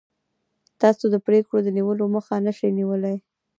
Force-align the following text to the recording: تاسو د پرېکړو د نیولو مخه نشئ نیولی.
تاسو 0.81 1.05
د 1.13 1.15
پرېکړو 1.25 1.57
د 1.63 1.69
نیولو 1.77 2.05
مخه 2.15 2.35
نشئ 2.45 2.69
نیولی. 2.79 3.15